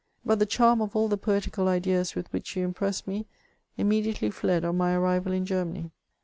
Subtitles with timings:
[0.25, 3.27] But the charm of all the poetical ideas with which you impressed me,
[3.77, 5.91] immedi ately fled on my arrival in Germany.